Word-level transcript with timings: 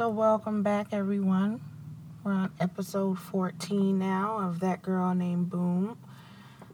So, 0.00 0.08
welcome 0.08 0.62
back, 0.62 0.94
everyone. 0.94 1.60
We're 2.24 2.32
on 2.32 2.52
episode 2.58 3.18
14 3.18 3.98
now 3.98 4.38
of 4.38 4.60
That 4.60 4.80
Girl 4.80 5.14
Named 5.14 5.50
Boom. 5.50 5.98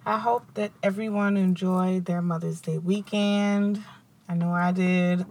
I 0.05 0.17
hope 0.17 0.55
that 0.55 0.71
everyone 0.81 1.37
enjoyed 1.37 2.05
their 2.05 2.23
Mother's 2.23 2.61
Day 2.61 2.79
weekend. 2.79 3.83
I 4.29 4.35
know 4.35 4.53
I 4.53 4.71
did. 4.71 5.27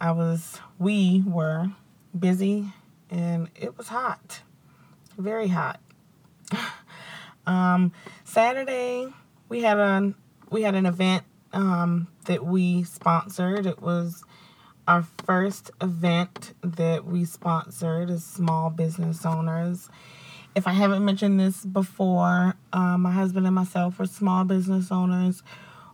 I 0.00 0.10
was, 0.10 0.58
we 0.76 1.22
were 1.24 1.68
busy 2.18 2.72
and 3.08 3.50
it 3.54 3.78
was 3.78 3.86
hot. 3.86 4.42
Very 5.16 5.46
hot. 5.46 5.78
um, 7.46 7.92
Saturday, 8.24 9.06
we 9.48 9.62
had 9.62 9.78
a 9.78 10.12
we 10.50 10.62
had 10.62 10.74
an 10.74 10.86
event 10.86 11.22
um, 11.52 12.08
that 12.24 12.44
we 12.44 12.82
sponsored. 12.82 13.64
It 13.64 13.80
was 13.80 14.24
our 14.86 15.02
first 15.24 15.70
event 15.80 16.52
that 16.62 17.04
we 17.04 17.24
sponsored 17.24 18.10
is 18.10 18.24
small 18.24 18.70
business 18.70 19.24
owners. 19.24 19.88
If 20.54 20.66
I 20.66 20.72
haven't 20.72 21.04
mentioned 21.04 21.40
this 21.40 21.64
before, 21.64 22.54
um, 22.72 23.02
my 23.02 23.10
husband 23.10 23.46
and 23.46 23.54
myself 23.54 23.98
were 23.98 24.06
small 24.06 24.44
business 24.44 24.92
owners 24.92 25.42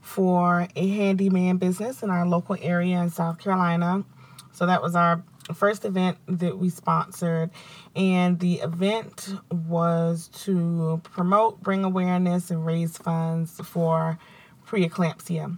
for 0.00 0.66
a 0.74 0.88
handyman 0.88 1.56
business 1.56 2.02
in 2.02 2.10
our 2.10 2.26
local 2.26 2.56
area 2.60 3.00
in 3.00 3.10
South 3.10 3.38
Carolina. 3.38 4.04
So 4.52 4.66
that 4.66 4.82
was 4.82 4.94
our 4.94 5.22
first 5.54 5.84
event 5.84 6.18
that 6.26 6.58
we 6.58 6.68
sponsored. 6.68 7.50
And 7.94 8.38
the 8.40 8.56
event 8.56 9.34
was 9.50 10.28
to 10.44 11.00
promote, 11.04 11.62
bring 11.62 11.84
awareness, 11.84 12.50
and 12.50 12.66
raise 12.66 12.96
funds 12.96 13.60
for 13.64 14.18
preeclampsia. 14.66 15.56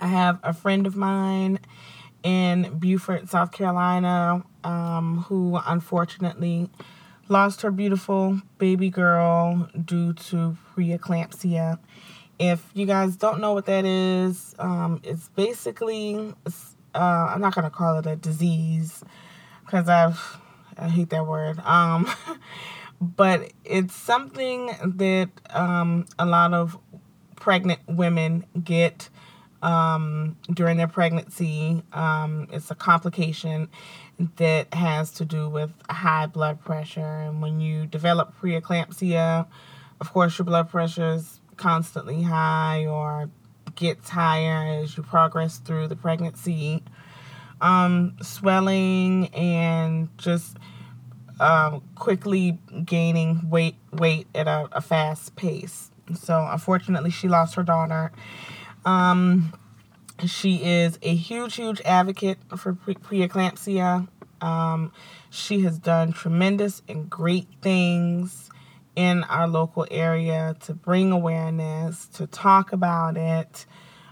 I 0.00 0.06
have 0.06 0.40
a 0.42 0.52
friend 0.52 0.86
of 0.86 0.96
mine 0.96 1.60
in 2.22 2.78
Beaufort, 2.78 3.28
South 3.28 3.52
Carolina, 3.52 4.44
um, 4.64 5.24
who 5.28 5.58
unfortunately 5.66 6.68
lost 7.28 7.62
her 7.62 7.70
beautiful 7.70 8.40
baby 8.58 8.90
girl 8.90 9.68
due 9.84 10.12
to 10.14 10.56
preeclampsia. 10.74 11.78
If 12.38 12.68
you 12.74 12.86
guys 12.86 13.16
don't 13.16 13.40
know 13.40 13.52
what 13.52 13.66
that 13.66 13.84
is, 13.84 14.54
um, 14.58 15.00
it's 15.04 15.28
basically, 15.30 16.34
uh, 16.94 16.98
I'm 16.98 17.40
not 17.40 17.54
going 17.54 17.64
to 17.64 17.70
call 17.70 17.98
it 17.98 18.06
a 18.06 18.16
disease 18.16 19.04
because 19.64 19.88
I 19.88 20.12
hate 20.88 21.10
that 21.10 21.26
word. 21.26 21.60
Um, 21.60 22.10
but 23.00 23.52
it's 23.64 23.94
something 23.94 24.70
that 24.82 25.30
um, 25.50 26.06
a 26.18 26.26
lot 26.26 26.52
of 26.52 26.78
pregnant 27.36 27.80
women 27.86 28.44
get 28.62 29.08
um, 29.62 30.36
during 30.52 30.76
their 30.76 30.88
pregnancy. 30.88 31.82
Um, 31.92 32.48
it's 32.52 32.70
a 32.70 32.74
complication 32.74 33.68
that 34.36 34.72
has 34.74 35.12
to 35.12 35.24
do 35.24 35.48
with 35.48 35.70
high 35.88 36.26
blood 36.26 36.62
pressure. 36.64 37.00
And 37.00 37.40
when 37.40 37.60
you 37.60 37.86
develop 37.86 38.38
preeclampsia, 38.40 39.46
of 40.00 40.12
course, 40.12 40.38
your 40.38 40.44
blood 40.44 40.70
pressure 40.70 41.14
is 41.14 41.40
constantly 41.56 42.22
high 42.22 42.86
or 42.86 43.30
gets 43.74 44.08
higher 44.08 44.82
as 44.82 44.96
you 44.96 45.02
progress 45.02 45.58
through 45.58 45.88
the 45.88 45.96
pregnancy. 45.96 46.82
Um, 47.60 48.16
swelling 48.22 49.28
and 49.34 50.08
just 50.16 50.56
um, 51.40 51.82
quickly 51.94 52.58
gaining 52.84 53.48
weight 53.50 53.76
weight 53.92 54.26
at 54.34 54.48
a, 54.48 54.68
a 54.72 54.80
fast 54.80 55.36
pace. 55.36 55.90
So 56.14 56.46
unfortunately, 56.50 57.10
she 57.10 57.28
lost 57.28 57.54
her 57.54 57.62
daughter 57.62 58.12
um, 58.84 59.52
she 60.26 60.56
is 60.56 60.98
a 61.02 61.14
huge, 61.14 61.56
huge 61.56 61.80
advocate 61.82 62.38
for 62.56 62.74
pre- 62.74 62.94
preeclampsia. 62.94 64.08
Um, 64.40 64.92
she 65.30 65.62
has 65.62 65.78
done 65.78 66.12
tremendous 66.12 66.82
and 66.88 67.08
great 67.08 67.48
things 67.62 68.50
in 68.96 69.24
our 69.24 69.46
local 69.46 69.86
area 69.90 70.56
to 70.60 70.74
bring 70.74 71.12
awareness, 71.12 72.06
to 72.08 72.26
talk 72.26 72.72
about 72.72 73.16
it, 73.16 73.66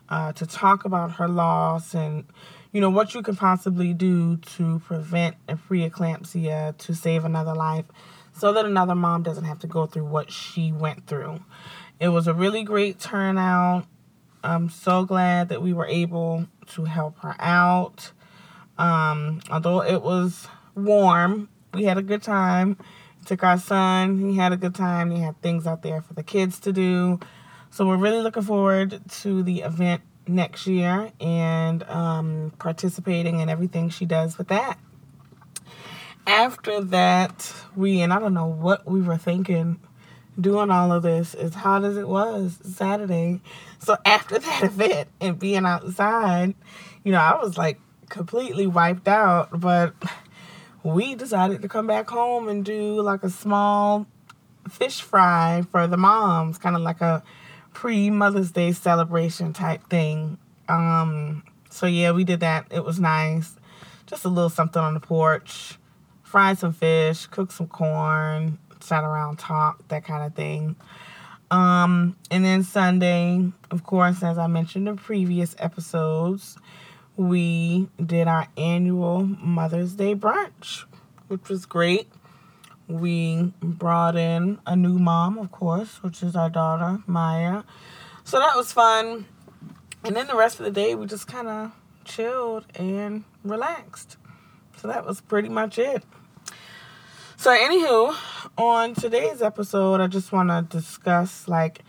uh, 0.09 0.33
to 0.33 0.47
talk 0.47 0.85
about 0.85 1.13
her 1.13 1.29
loss 1.29 1.95
and 1.95 2.25
you 2.73 2.81
know 2.81 2.91
what 2.91 3.15
you 3.15 3.23
can 3.23 3.35
possibly 3.35 3.95
do 3.95 4.37
to 4.37 4.79
prevent 4.81 5.37
a 5.49 5.57
preeclampsia 5.57 6.77
to 6.77 6.95
save 6.95 7.25
another 7.25 7.55
life 7.55 7.87
so 8.33 8.53
that 8.53 8.65
another 8.65 8.95
mom 8.95 9.23
doesn't 9.23 9.45
have 9.45 9.59
to 9.59 9.67
go 9.67 9.87
through 9.87 10.05
what 10.05 10.31
she 10.31 10.71
went 10.71 11.07
through. 11.07 11.41
It 11.99 12.09
was 12.09 12.27
a 12.27 12.35
really 12.35 12.63
great 12.63 13.01
turnout. 13.01 13.87
I'm 14.43 14.71
so 14.71 15.05
glad 15.05 15.49
that 15.49 15.63
we 15.63 15.73
were 15.73 15.87
able 15.87 16.47
to 16.75 16.85
help 16.85 17.19
her 17.21 17.35
out. 17.39 18.13
Um, 18.77 19.41
although 19.51 19.83
it 19.83 20.03
was 20.03 20.47
warm, 20.75 21.49
we 21.75 21.85
had 21.85 21.99
a 21.99 22.03
good 22.03 22.23
time. 22.23 22.77
Took 23.27 23.43
our 23.43 23.59
son, 23.59 24.19
he 24.19 24.37
had 24.37 24.53
a 24.53 24.57
good 24.57 24.75
time. 24.75 25.11
He 25.11 25.21
had 25.21 25.41
things 25.43 25.67
out 25.67 25.83
there 25.83 26.01
for 26.01 26.15
the 26.15 26.23
kids 26.23 26.61
to 26.61 26.73
do. 26.73 27.21
So 27.71 27.87
we're 27.87 27.97
really 27.97 28.23
looking 28.23 28.43
forward 28.43 29.01
to 29.21 29.43
the 29.43 29.61
event 29.61 30.03
next 30.27 30.67
year 30.67 31.11
and 31.21 31.83
um, 31.85 32.53
participating 32.59 33.41
in 33.41 33.49
everything 33.49 33.91
she 33.91 34.07
does 34.07 34.39
with 34.39 34.49
that. 34.49 34.79
After 36.27 36.83
that, 36.85 37.55
we, 37.75 38.01
and 38.01 38.13
I 38.13 38.19
don't 38.19 38.35
know 38.35 38.47
what 38.47 38.89
we 38.89 39.01
were 39.01 39.17
thinking 39.17 39.81
doing 40.41 40.71
all 40.71 40.93
of 40.93 41.03
this 41.03 41.35
as 41.35 41.55
hot 41.55 41.85
as 41.85 41.97
it 41.97 42.09
was 42.09 42.59
Saturday. 42.63 43.41
So 43.79 43.97
after 44.05 44.39
that 44.39 44.65
event 44.65 45.09
and 45.21 45.39
being 45.39 45.65
outside, 45.67 46.55
you 47.05 47.13
know, 47.13 47.21
I 47.21 47.41
was 47.43 47.59
like 47.59 47.81
completely 48.09 48.67
wiped 48.67 49.09
out. 49.09 49.61
But 49.61 49.95
we 50.83 51.15
decided 51.15 51.63
to 51.63 51.69
come 51.69 51.87
back 51.87 52.09
home 52.09 52.49
and 52.49 52.65
do 52.65 53.01
like 53.03 53.23
a 53.23 53.31
small 53.31 54.07
fish 54.71 55.01
fry 55.01 55.65
for 55.71 55.87
the 55.87 55.97
moms, 55.97 56.59
kind 56.59 56.77
of 56.77 56.83
like 56.83 57.01
a 57.01 57.23
pre 57.73 58.11
Mother's 58.11 58.51
Day 58.51 58.73
celebration 58.73 59.53
type 59.53 59.89
thing. 59.89 60.39
Um, 60.69 61.43
so 61.71 61.87
yeah, 61.87 62.13
we 62.13 62.25
did 62.25 62.41
that. 62.41 62.67
It 62.71 62.85
was 62.85 62.99
nice. 62.99 63.57
Just 64.07 64.25
a 64.25 64.29
little 64.29 64.51
something 64.51 64.83
on 64.83 64.95
the 64.95 65.01
porch. 65.01 65.79
Fried 66.23 66.59
some 66.59 66.75
fish, 66.75 67.27
cooked 67.27 67.53
some 67.53 67.69
corn, 67.69 68.59
sat 68.81 69.05
around, 69.05 69.39
talked, 69.39 69.89
that 69.89 70.05
kind 70.05 70.25
of 70.25 70.35
thing. 70.35 70.77
Um, 71.51 72.17
and 72.31 72.45
then 72.45 72.63
Sunday, 72.63 73.53
of 73.71 73.85
course, 73.85 74.23
as 74.23 74.39
I 74.39 74.47
mentioned 74.47 74.89
in 74.89 74.97
previous 74.97 75.57
episodes, 75.59 76.59
we 77.17 77.89
did 78.05 78.29
our 78.29 78.49
annual 78.57 79.25
Mother's 79.25 79.95
Day 79.95 80.15
brunch, 80.15 80.85
which 81.29 81.49
was 81.49 81.67
great. 81.67 82.09
We 82.87 83.53
brought 83.61 84.17
in 84.17 84.59
a 84.67 84.77
new 84.77 84.99
mom, 84.99 85.39
of 85.39 85.51
course, 85.51 86.03
which 86.03 86.23
is 86.23 86.37
our 86.37 86.49
daughter, 86.49 87.03
Maya. 87.07 87.63
So 88.25 88.39
that 88.39 88.57
was 88.57 88.73
fun. 88.73 89.27
And 90.05 90.15
then 90.15 90.27
the 90.27 90.37
rest 90.37 90.61
of 90.61 90.65
the 90.65 90.71
day, 90.71 90.95
we 90.95 91.07
just 91.07 91.27
kind 91.27 91.49
of 91.49 91.73
chilled 92.05 92.65
and 92.77 93.25
relaxed. 93.43 94.17
So 94.77 94.89
that 94.89 95.05
was 95.05 95.21
pretty 95.21 95.49
much 95.49 95.79
it. 95.79 96.05
So, 97.37 97.51
anywho, 97.51 98.17
on 98.59 98.93
today's 98.93 99.41
episode, 99.41 100.01
I 100.01 100.09
just 100.09 100.33
want 100.33 100.49
to 100.49 100.67
discuss 100.77 101.47
like 101.47 101.85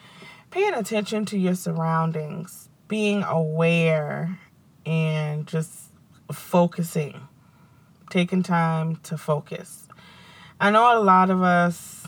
paying 0.52 0.76
attention 0.76 1.26
to 1.26 1.38
your 1.38 1.56
surroundings, 1.56 2.70
being 2.88 3.24
aware, 3.24 4.38
and 4.86 5.48
just 5.48 5.90
focusing, 6.32 7.28
taking 8.12 8.44
time 8.44 8.98
to 8.98 9.18
focus. 9.18 9.88
I 10.60 10.70
know 10.70 10.96
a 10.96 11.02
lot 11.02 11.32
of 11.32 11.42
us 11.42 12.08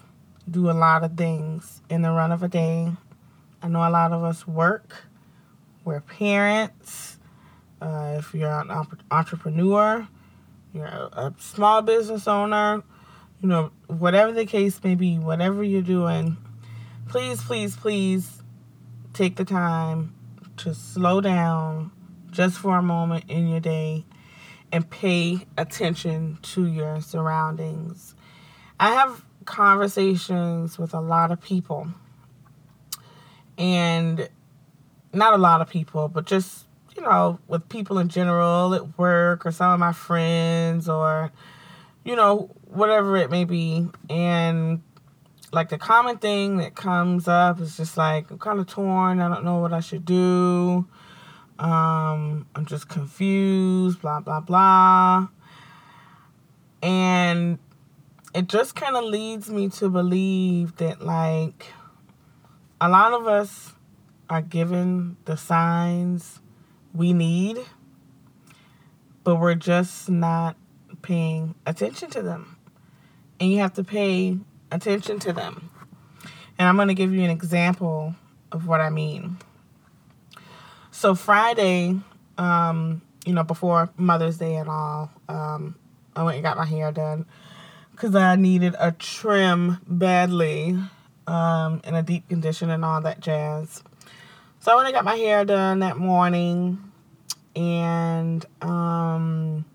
do 0.50 0.70
a 0.70 0.74
lot 0.74 1.04
of 1.04 1.18
things 1.18 1.82
in 1.90 2.04
the 2.04 2.12
run 2.12 2.32
of 2.32 2.44
a 2.44 2.48
day. 2.48 2.92
I 3.64 3.68
know 3.68 3.80
a 3.80 3.90
lot 3.90 4.12
of 4.12 4.24
us 4.24 4.48
work, 4.48 5.06
we're 5.84 6.02
parents. 6.02 7.18
Uh, 7.82 8.18
if 8.20 8.36
you're 8.36 8.62
an 8.62 8.70
entrepreneur, 9.10 10.08
you're 10.72 10.86
a 10.86 11.34
small 11.40 11.82
business 11.82 12.28
owner, 12.28 12.84
you 13.42 13.50
know, 13.50 13.72
whatever 13.88 14.32
the 14.32 14.46
case 14.46 14.82
may 14.84 14.96
be, 14.96 15.18
whatever 15.18 15.64
you're 15.64 15.82
doing, 15.82 16.38
please, 17.10 17.42
please, 17.42 17.76
please 17.76 18.42
take 19.14 19.36
the 19.36 19.46
time 19.46 20.14
to 20.58 20.76
slow 20.76 21.22
down 21.22 21.92
just 22.30 22.58
for 22.58 22.78
a 22.78 22.82
moment 22.84 23.26
in 23.28 23.48
your 23.48 23.60
day 23.60 24.06
and 24.72 24.90
pay 24.90 25.46
attention 25.58 26.38
to 26.42 26.66
your 26.66 27.02
surroundings. 27.02 28.16
I 28.80 28.94
have 28.94 29.26
conversations 29.46 30.78
with 30.78 30.94
a 30.94 31.02
lot 31.02 31.32
of 31.32 31.42
people, 31.42 31.88
and 33.58 34.30
not 35.14 35.34
a 35.34 35.38
lot 35.38 35.62
of 35.62 35.70
people, 35.70 36.08
but 36.08 36.26
just, 36.26 36.66
you 36.96 37.02
know, 37.02 37.40
with 37.48 37.68
people 37.70 37.98
in 37.98 38.08
general 38.08 38.74
at 38.74 38.98
work 38.98 39.46
or 39.46 39.52
some 39.52 39.72
of 39.72 39.80
my 39.80 39.92
friends 39.92 40.88
or, 40.88 41.32
you 42.06 42.16
know, 42.16 42.56
whatever 42.72 43.18
it 43.18 43.30
may 43.30 43.44
be. 43.44 43.88
And 44.10 44.82
like 45.52 45.70
the 45.70 45.78
common 45.78 46.18
thing 46.18 46.58
that 46.58 46.76
comes 46.76 47.28
up 47.28 47.60
is 47.60 47.78
just 47.78 47.98
like, 47.98 48.32
I'm 48.32 48.40
kind 48.40 48.60
of 48.60 48.68
torn. 48.68 49.20
I 49.20 49.28
don't 49.28 49.44
know 49.44 49.58
what 49.58 49.74
I 49.74 49.82
should 49.82 50.06
do. 50.06 50.88
Um, 51.60 52.48
I'm 52.56 52.66
just 52.66 52.90
confused, 52.90 54.02
blah, 54.02 54.20
blah, 54.20 54.40
blah. 54.40 55.28
And 56.82 57.60
it 58.34 58.48
just 58.48 58.76
kind 58.76 58.96
of 58.96 59.04
leads 59.04 59.50
me 59.50 59.70
to 59.70 59.90
believe 59.90 60.78
that, 60.78 61.02
like, 61.02 61.68
a 62.80 62.90
lot 62.90 63.14
of 63.14 63.28
us 63.28 63.74
are 64.30 64.42
given 64.42 65.18
the 65.26 65.36
signs 65.36 66.40
we 66.96 67.14
need, 67.14 67.60
but 69.24 69.36
we're 69.36 69.54
just 69.54 70.10
not 70.10 70.56
paying 71.04 71.54
attention 71.68 72.10
to 72.12 72.22
them. 72.24 72.58
And 73.42 73.52
you 73.52 73.58
have 73.58 73.74
to 73.74 73.84
pay 73.84 74.38
attention 74.72 75.18
to 75.22 75.34
them. 75.34 75.72
And 76.60 76.70
I'm 76.70 76.76
going 76.76 76.90
to 76.90 76.94
give 76.94 77.12
you 77.12 77.24
an 77.24 77.32
example 77.32 78.14
of 78.52 78.68
what 78.68 78.82
I 78.82 78.92
mean. 78.92 79.38
So, 80.92 81.16
Friday, 81.16 82.00
um, 82.38 83.02
you 83.26 83.34
know, 83.34 83.42
before 83.42 83.90
Mother's 83.98 84.38
Day 84.38 84.58
and 84.58 84.70
all, 84.70 85.10
um, 85.28 85.74
I 86.16 86.22
went 86.22 86.36
and 86.36 86.44
got 86.44 86.56
my 86.56 86.68
hair 86.68 86.92
done 86.92 87.26
because 87.92 88.14
I 88.16 88.36
needed 88.36 88.76
a 88.78 88.92
trim 88.92 89.80
badly 89.88 90.78
um, 91.26 91.82
and 91.84 91.96
a 91.96 92.04
deep 92.04 92.30
condition 92.30 92.70
and 92.70 92.86
all 92.86 93.02
that 93.02 93.22
jazz. 93.22 93.82
So 94.60 94.72
I 94.72 94.76
went 94.76 94.88
and 94.88 94.94
got 94.94 95.04
my 95.04 95.16
hair 95.16 95.46
done 95.46 95.80
that 95.80 95.98
morning, 95.98 96.92
and 97.56 98.46
um, 98.62 99.66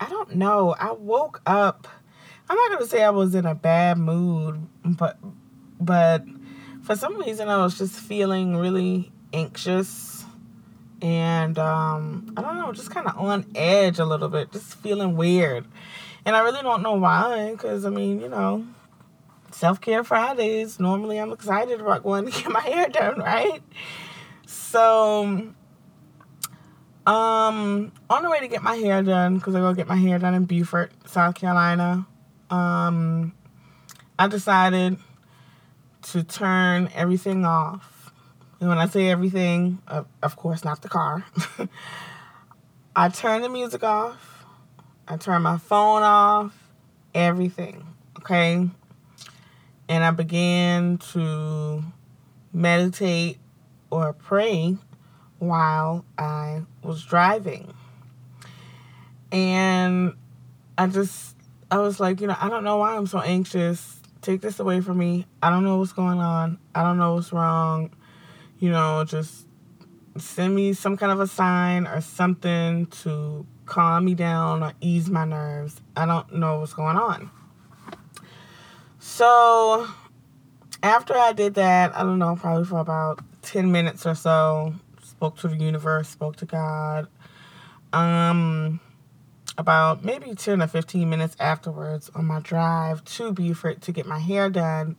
I 0.00 0.08
don't 0.08 0.34
know. 0.34 0.74
I 0.76 0.90
woke 0.90 1.40
up. 1.46 1.86
I'm 2.52 2.58
not 2.58 2.70
gonna 2.72 2.86
say 2.86 3.02
I 3.02 3.08
was 3.08 3.34
in 3.34 3.46
a 3.46 3.54
bad 3.54 3.96
mood, 3.96 4.60
but 4.84 5.16
but 5.80 6.22
for 6.82 6.94
some 6.94 7.16
reason 7.16 7.48
I 7.48 7.56
was 7.56 7.78
just 7.78 7.98
feeling 7.98 8.58
really 8.58 9.10
anxious 9.32 10.26
and 11.00 11.58
um, 11.58 12.34
I 12.36 12.42
don't 12.42 12.58
know, 12.58 12.70
just 12.72 12.90
kind 12.90 13.06
of 13.06 13.16
on 13.16 13.46
edge 13.54 13.98
a 13.98 14.04
little 14.04 14.28
bit, 14.28 14.52
just 14.52 14.74
feeling 14.74 15.16
weird. 15.16 15.64
And 16.26 16.36
I 16.36 16.40
really 16.40 16.60
don't 16.60 16.82
know 16.82 16.92
why, 16.92 17.52
because 17.52 17.86
I 17.86 17.88
mean, 17.88 18.20
you 18.20 18.28
know, 18.28 18.66
self 19.50 19.80
care 19.80 20.04
Fridays, 20.04 20.78
normally 20.78 21.18
I'm 21.18 21.32
excited 21.32 21.80
about 21.80 22.02
going 22.02 22.26
to 22.26 22.30
get 22.30 22.52
my 22.52 22.60
hair 22.70 22.86
done, 22.90 23.18
right? 23.18 23.62
So, 24.44 25.54
um, 27.06 27.92
on 28.10 28.22
the 28.22 28.28
way 28.28 28.40
to 28.40 28.48
get 28.48 28.62
my 28.62 28.76
hair 28.76 29.02
done, 29.02 29.38
because 29.38 29.54
I 29.54 29.60
go 29.60 29.72
get 29.72 29.88
my 29.88 29.96
hair 29.96 30.18
done 30.18 30.34
in 30.34 30.44
Beaufort, 30.44 30.92
South 31.06 31.34
Carolina, 31.34 32.06
um, 32.52 33.32
I 34.18 34.28
decided 34.28 34.98
to 36.02 36.22
turn 36.22 36.90
everything 36.94 37.44
off. 37.44 38.12
And 38.60 38.68
when 38.68 38.78
I 38.78 38.86
say 38.86 39.08
everything, 39.08 39.80
of 40.22 40.36
course, 40.36 40.62
not 40.62 40.82
the 40.82 40.88
car. 40.88 41.24
I 42.96 43.08
turned 43.08 43.42
the 43.42 43.48
music 43.48 43.82
off. 43.82 44.44
I 45.08 45.16
turned 45.16 45.42
my 45.42 45.56
phone 45.56 46.02
off. 46.02 46.54
Everything. 47.14 47.86
Okay. 48.18 48.68
And 49.88 50.04
I 50.04 50.10
began 50.10 50.98
to 51.12 51.82
meditate 52.52 53.38
or 53.90 54.12
pray 54.12 54.76
while 55.38 56.04
I 56.18 56.62
was 56.82 57.04
driving. 57.04 57.74
And 59.32 60.14
I 60.76 60.86
just, 60.86 61.34
I 61.72 61.78
was 61.78 61.98
like, 61.98 62.20
you 62.20 62.28
know, 62.28 62.36
I 62.38 62.48
don't 62.48 62.62
know 62.62 62.76
why 62.76 62.96
I'm 62.96 63.06
so 63.06 63.18
anxious 63.18 64.02
take 64.22 64.40
this 64.40 64.60
away 64.60 64.80
from 64.80 64.98
me. 64.98 65.26
I 65.42 65.50
don't 65.50 65.64
know 65.64 65.76
what's 65.78 65.92
going 65.92 66.20
on. 66.20 66.58
I 66.74 66.82
don't 66.82 66.96
know 66.96 67.14
what's 67.14 67.32
wrong. 67.32 67.90
You 68.58 68.70
know, 68.70 69.04
just 69.04 69.46
send 70.16 70.54
me 70.54 70.72
some 70.72 70.96
kind 70.96 71.12
of 71.12 71.20
a 71.20 71.26
sign 71.26 71.86
or 71.86 72.00
something 72.00 72.86
to 72.86 73.44
calm 73.66 74.04
me 74.04 74.14
down 74.14 74.62
or 74.62 74.72
ease 74.80 75.10
my 75.10 75.24
nerves. 75.24 75.80
I 75.96 76.06
don't 76.06 76.34
know 76.34 76.60
what's 76.60 76.72
going 76.72 76.96
on. 76.96 77.30
So, 79.00 79.88
after 80.82 81.16
I 81.16 81.32
did 81.32 81.54
that, 81.54 81.94
I 81.96 82.04
don't 82.04 82.20
know, 82.20 82.36
probably 82.36 82.64
for 82.64 82.78
about 82.78 83.18
10 83.42 83.72
minutes 83.72 84.06
or 84.06 84.14
so, 84.14 84.74
spoke 85.02 85.36
to 85.38 85.48
the 85.48 85.56
universe, 85.56 86.08
spoke 86.08 86.36
to 86.36 86.46
God. 86.46 87.08
Um, 87.92 88.80
about 89.58 90.04
maybe 90.04 90.34
10 90.34 90.62
or 90.62 90.66
15 90.66 91.08
minutes 91.08 91.36
afterwards 91.38 92.10
on 92.14 92.24
my 92.24 92.40
drive 92.40 93.04
to 93.04 93.32
Beaufort 93.32 93.82
to 93.82 93.92
get 93.92 94.06
my 94.06 94.18
hair 94.18 94.48
done, 94.50 94.96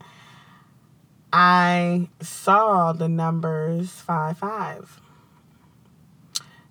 I 1.32 2.10
saw 2.22 2.94
the 2.94 3.10
numbers 3.10 3.90
5 3.92 4.38
5. 4.38 5.02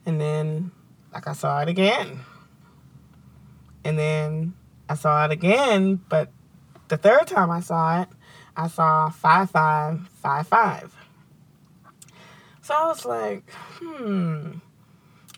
And 0.06 0.20
then, 0.20 0.72
like, 1.12 1.26
I 1.26 1.32
saw 1.32 1.60
it 1.60 1.68
again. 1.68 2.20
And 3.84 3.98
then 3.98 4.54
I 4.88 4.94
saw 4.94 5.24
it 5.24 5.32
again, 5.32 6.00
but 6.08 6.30
the 6.88 6.96
third 6.96 7.26
time 7.26 7.50
I 7.50 7.60
saw 7.60 8.02
it, 8.02 8.08
I 8.56 8.68
saw 8.68 9.10
5555. 9.10 10.94
So 12.62 12.74
I 12.74 12.86
was 12.86 13.04
like, 13.04 13.50
hmm. 13.80 14.52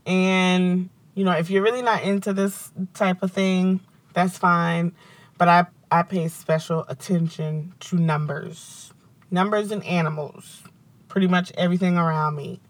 And 0.05 0.91
you 1.15 1.25
know, 1.25 1.33
if 1.33 1.51
you're 1.51 1.63
really 1.63 1.83
not 1.83 2.03
into 2.03 2.33
this 2.33 2.73
type 2.93 3.23
of 3.23 3.33
thing, 3.33 3.81
that's 4.13 4.37
fine. 4.37 4.93
But 5.39 5.49
I, 5.49 5.67
I 5.91 6.03
pay 6.03 6.29
special 6.29 6.85
attention 6.89 7.75
to 7.81 7.97
numbers, 7.97 8.93
numbers 9.31 9.71
and 9.71 9.85
animals, 9.85 10.63
pretty 11.09 11.27
much 11.29 11.53
everything 11.57 11.97
around 11.97 12.37
me. 12.37 12.61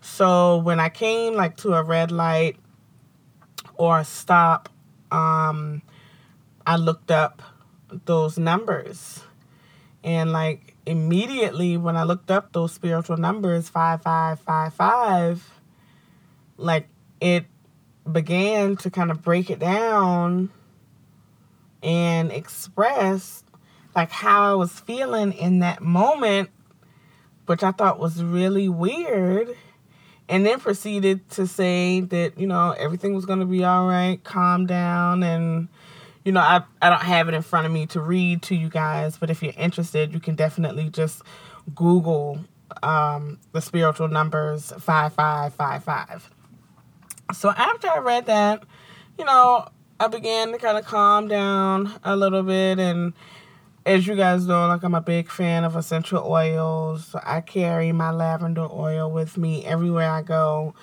So 0.00 0.58
when 0.58 0.80
I 0.80 0.88
came 0.88 1.34
like 1.34 1.56
to 1.58 1.74
a 1.74 1.82
red 1.82 2.10
light 2.10 2.56
or 3.74 4.00
a 4.00 4.04
stop, 4.04 4.68
um, 5.10 5.82
I 6.66 6.76
looked 6.76 7.10
up 7.10 7.42
those 8.04 8.38
numbers. 8.38 9.22
And 10.02 10.32
like 10.32 10.76
immediately 10.86 11.76
when 11.76 11.96
I 11.96 12.04
looked 12.04 12.30
up 12.30 12.52
those 12.52 12.72
spiritual 12.72 13.18
numbers, 13.18 13.68
5555, 13.68 15.60
like 16.56 16.88
it 17.20 17.46
began 18.10 18.76
to 18.76 18.90
kind 18.90 19.10
of 19.10 19.22
break 19.22 19.50
it 19.50 19.58
down 19.58 20.50
and 21.82 22.30
express 22.30 23.44
like 23.94 24.10
how 24.10 24.52
I 24.52 24.54
was 24.54 24.72
feeling 24.72 25.32
in 25.32 25.60
that 25.60 25.82
moment, 25.82 26.50
which 27.46 27.62
I 27.62 27.72
thought 27.72 27.98
was 27.98 28.22
really 28.22 28.68
weird. 28.68 29.56
And 30.28 30.46
then 30.46 30.60
proceeded 30.60 31.28
to 31.30 31.46
say 31.46 32.00
that, 32.00 32.38
you 32.38 32.46
know, 32.46 32.70
everything 32.78 33.14
was 33.14 33.26
going 33.26 33.40
to 33.40 33.46
be 33.46 33.64
all 33.64 33.88
right, 33.88 34.22
calm 34.22 34.64
down. 34.64 35.24
And, 35.24 35.66
you 36.24 36.30
know, 36.30 36.40
I, 36.40 36.62
I 36.80 36.88
don't 36.88 37.02
have 37.02 37.28
it 37.28 37.34
in 37.34 37.42
front 37.42 37.66
of 37.66 37.72
me 37.72 37.86
to 37.86 38.00
read 38.00 38.42
to 38.42 38.54
you 38.54 38.68
guys, 38.68 39.18
but 39.18 39.28
if 39.28 39.42
you're 39.42 39.54
interested, 39.56 40.12
you 40.12 40.20
can 40.20 40.36
definitely 40.36 40.88
just 40.88 41.22
Google 41.74 42.38
um, 42.84 43.40
the 43.50 43.60
spiritual 43.60 44.06
numbers 44.06 44.72
5555. 44.78 46.30
So 47.32 47.50
after 47.50 47.88
I 47.88 47.98
read 47.98 48.26
that, 48.26 48.62
you 49.18 49.24
know, 49.24 49.68
I 49.98 50.08
began 50.08 50.52
to 50.52 50.58
kind 50.58 50.78
of 50.78 50.84
calm 50.84 51.28
down 51.28 51.92
a 52.02 52.16
little 52.16 52.42
bit. 52.42 52.78
And 52.78 53.12
as 53.86 54.06
you 54.06 54.16
guys 54.16 54.46
know, 54.46 54.66
like 54.66 54.82
I'm 54.82 54.94
a 54.94 55.00
big 55.00 55.30
fan 55.30 55.64
of 55.64 55.76
essential 55.76 56.24
oils. 56.24 57.06
So 57.06 57.20
I 57.22 57.40
carry 57.40 57.92
my 57.92 58.10
lavender 58.10 58.66
oil 58.70 59.10
with 59.10 59.36
me 59.36 59.64
everywhere 59.64 60.10
I 60.10 60.22
go. 60.22 60.74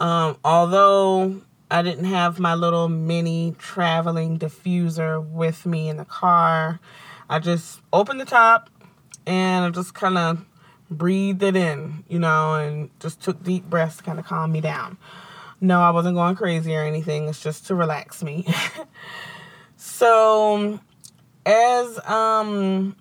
Um, 0.00 0.36
although 0.44 1.40
I 1.70 1.82
didn't 1.82 2.04
have 2.04 2.38
my 2.38 2.54
little 2.54 2.88
mini 2.88 3.54
traveling 3.58 4.38
diffuser 4.38 5.24
with 5.26 5.66
me 5.66 5.88
in 5.88 5.96
the 5.96 6.04
car, 6.04 6.80
I 7.28 7.38
just 7.38 7.80
opened 7.92 8.20
the 8.20 8.24
top 8.24 8.70
and 9.26 9.64
I 9.64 9.70
just 9.70 9.94
kind 9.94 10.16
of 10.16 10.44
breathed 10.90 11.42
it 11.42 11.56
in, 11.56 12.04
you 12.08 12.18
know, 12.18 12.54
and 12.54 12.90
just 13.00 13.20
took 13.20 13.42
deep 13.42 13.64
breaths 13.64 13.98
to 13.98 14.02
kind 14.02 14.18
of 14.18 14.24
calm 14.24 14.52
me 14.52 14.60
down. 14.60 14.96
No, 15.60 15.80
I 15.80 15.90
wasn't 15.90 16.14
going 16.14 16.36
crazy 16.36 16.74
or 16.76 16.82
anything. 16.82 17.28
It's 17.28 17.42
just 17.42 17.66
to 17.66 17.74
relax 17.74 18.22
me. 18.22 18.46
so, 19.76 20.78
as 21.44 21.98
um 22.06 22.96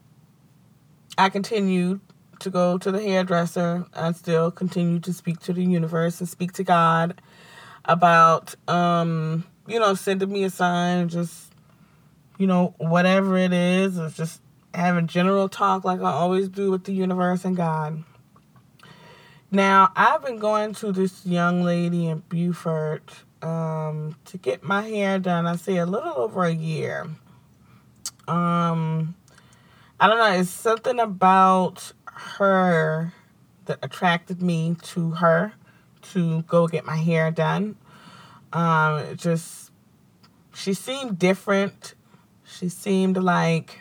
I 1.17 1.29
continued 1.29 1.99
to 2.39 2.49
go 2.49 2.77
to 2.77 2.91
the 2.91 3.01
hairdresser, 3.01 3.85
I 3.93 4.11
still 4.13 4.51
continued 4.51 5.03
to 5.05 5.13
speak 5.13 5.39
to 5.41 5.53
the 5.53 5.63
universe 5.63 6.19
and 6.19 6.29
speak 6.29 6.53
to 6.53 6.63
God 6.63 7.21
about 7.85 8.55
um 8.67 9.45
you 9.67 9.79
know 9.79 9.93
sending 9.93 10.31
me 10.31 10.43
a 10.43 10.49
sign, 10.49 11.09
just 11.09 11.53
you 12.39 12.47
know 12.47 12.73
whatever 12.77 13.37
it 13.37 13.53
is, 13.53 13.99
or 13.99 14.09
just 14.09 14.41
having 14.73 15.07
general 15.07 15.47
talk 15.47 15.83
like 15.83 15.99
I 16.01 16.11
always 16.11 16.49
do 16.49 16.71
with 16.71 16.85
the 16.85 16.93
universe 16.93 17.45
and 17.45 17.55
God. 17.55 18.03
Now, 19.49 19.93
I've 19.95 20.25
been 20.25 20.39
going 20.39 20.73
to 20.75 20.91
this 20.91 21.25
young 21.25 21.63
lady 21.63 22.07
in 22.07 22.19
Beaufort 22.27 23.23
um, 23.41 24.17
to 24.25 24.37
get 24.37 24.61
my 24.61 24.81
hair 24.81 25.19
done, 25.19 25.47
I 25.47 25.55
say 25.55 25.77
a 25.77 25.85
little 25.85 26.13
over 26.17 26.43
a 26.43 26.53
year. 26.53 27.07
Um, 28.27 29.15
I 30.01 30.07
don't 30.07 30.17
know, 30.17 30.37
it's 30.37 30.49
something 30.49 30.99
about 30.99 31.93
her 32.05 33.13
that 33.65 33.79
attracted 33.81 34.41
me 34.41 34.75
to 34.81 35.11
her 35.11 35.53
to 36.13 36.41
go 36.41 36.67
get 36.67 36.83
my 36.83 36.97
hair 36.97 37.31
done. 37.31 37.77
Um, 38.51 39.15
just 39.15 39.71
she 40.53 40.73
seemed 40.73 41.19
different. 41.19 41.95
She 42.43 42.67
seemed 42.67 43.15
like 43.15 43.79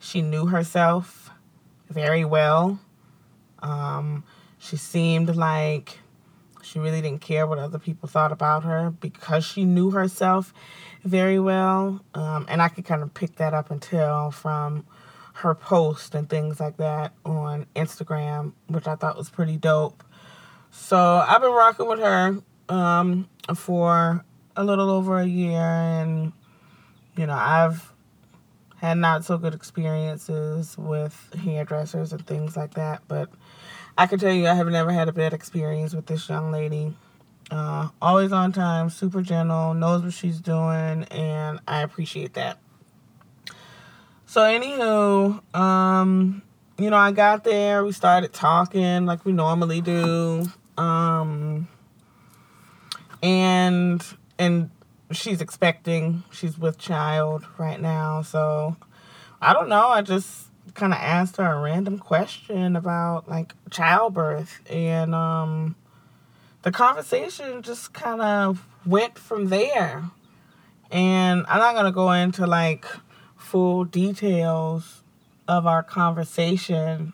she 0.00 0.20
knew 0.20 0.46
herself 0.46 1.30
very 1.88 2.24
well. 2.24 2.80
Um, 3.60 4.24
she 4.60 4.76
seemed 4.76 5.34
like 5.34 5.98
she 6.62 6.78
really 6.78 7.00
didn't 7.00 7.22
care 7.22 7.46
what 7.46 7.58
other 7.58 7.78
people 7.78 8.08
thought 8.08 8.30
about 8.30 8.62
her 8.62 8.90
because 8.90 9.44
she 9.44 9.64
knew 9.64 9.90
herself 9.90 10.52
very 11.02 11.40
well. 11.40 12.04
Um, 12.14 12.46
and 12.48 12.60
I 12.60 12.68
could 12.68 12.84
kind 12.84 13.02
of 13.02 13.12
pick 13.14 13.36
that 13.36 13.54
up 13.54 13.70
and 13.70 13.80
tell 13.80 14.30
from 14.30 14.84
her 15.32 15.54
post 15.54 16.14
and 16.14 16.28
things 16.28 16.60
like 16.60 16.76
that 16.76 17.14
on 17.24 17.66
Instagram, 17.74 18.52
which 18.68 18.86
I 18.86 18.96
thought 18.96 19.16
was 19.16 19.30
pretty 19.30 19.56
dope. 19.56 20.04
So 20.70 20.98
I've 20.98 21.40
been 21.40 21.52
rocking 21.52 21.88
with 21.88 22.00
her 22.00 22.38
um, 22.68 23.28
for 23.56 24.24
a 24.54 24.62
little 24.62 24.90
over 24.90 25.18
a 25.18 25.26
year, 25.26 25.58
and 25.58 26.32
you 27.16 27.26
know 27.26 27.34
I've 27.34 27.92
had 28.76 28.98
not 28.98 29.24
so 29.24 29.38
good 29.38 29.54
experiences 29.54 30.76
with 30.78 31.34
hairdressers 31.42 32.12
and 32.12 32.24
things 32.26 32.56
like 32.56 32.74
that, 32.74 33.02
but 33.08 33.30
I 34.00 34.06
can 34.06 34.18
tell 34.18 34.32
you 34.32 34.46
I 34.46 34.54
have 34.54 34.66
never 34.68 34.90
had 34.92 35.08
a 35.08 35.12
bad 35.12 35.34
experience 35.34 35.94
with 35.94 36.06
this 36.06 36.26
young 36.26 36.50
lady. 36.50 36.96
Uh, 37.50 37.90
always 38.00 38.32
on 38.32 38.50
time, 38.50 38.88
super 38.88 39.20
gentle, 39.20 39.74
knows 39.74 40.02
what 40.02 40.14
she's 40.14 40.40
doing, 40.40 41.04
and 41.10 41.60
I 41.68 41.82
appreciate 41.82 42.32
that. 42.32 42.58
So, 44.24 44.40
anywho, 44.40 45.54
um, 45.54 46.40
you 46.78 46.88
know, 46.88 46.96
I 46.96 47.12
got 47.12 47.44
there, 47.44 47.84
we 47.84 47.92
started 47.92 48.32
talking 48.32 49.04
like 49.04 49.26
we 49.26 49.32
normally 49.32 49.82
do. 49.82 50.46
Um, 50.78 51.68
and 53.22 54.02
and 54.38 54.70
she's 55.10 55.42
expecting, 55.42 56.22
she's 56.30 56.58
with 56.58 56.78
child 56.78 57.44
right 57.58 57.78
now. 57.78 58.22
So, 58.22 58.76
I 59.42 59.52
don't 59.52 59.68
know, 59.68 59.88
I 59.88 60.00
just 60.00 60.49
kind 60.80 60.92
of 60.94 60.98
asked 60.98 61.36
her 61.36 61.44
a 61.44 61.60
random 61.60 61.98
question 61.98 62.74
about 62.74 63.28
like 63.28 63.52
childbirth 63.70 64.60
and 64.70 65.14
um 65.14 65.76
the 66.62 66.70
conversation 66.70 67.62
just 67.62 67.92
kind 67.92 68.20
of 68.20 68.66
went 68.84 69.18
from 69.18 69.48
there. 69.48 70.10
And 70.90 71.44
I'm 71.48 71.58
not 71.58 71.74
going 71.74 71.86
to 71.86 71.92
go 71.92 72.12
into 72.12 72.46
like 72.46 72.84
full 73.36 73.84
details 73.84 75.02
of 75.48 75.66
our 75.66 75.82
conversation. 75.82 77.12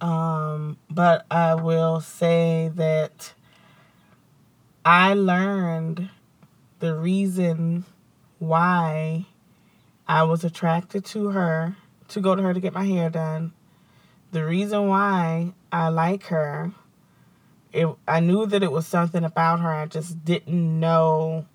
Um, 0.00 0.78
but 0.90 1.26
I 1.30 1.54
will 1.54 2.00
say 2.00 2.70
that 2.74 3.34
I 4.84 5.14
learned 5.14 6.10
the 6.80 6.94
reason 6.94 7.84
why 8.38 9.26
I 10.08 10.24
was 10.24 10.44
attracted 10.44 11.04
to 11.06 11.28
her 11.28 11.76
to 12.08 12.20
go 12.20 12.34
to 12.34 12.42
her 12.42 12.54
to 12.54 12.60
get 12.60 12.72
my 12.72 12.84
hair 12.84 13.10
done. 13.10 13.52
The 14.32 14.44
reason 14.44 14.88
why 14.88 15.52
I 15.72 15.88
like 15.88 16.24
her, 16.26 16.72
it 17.72 17.88
I 18.06 18.20
knew 18.20 18.46
that 18.46 18.62
it 18.62 18.72
was 18.72 18.86
something 18.86 19.24
about 19.24 19.60
her. 19.60 19.72
I 19.72 19.86
just 19.86 20.24
didn't 20.24 20.80
know 20.80 21.46